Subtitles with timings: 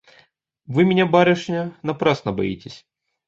[0.65, 2.87] Вы меня, барышня, напрасно боитесь.